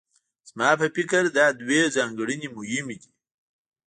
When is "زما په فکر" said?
0.49-1.23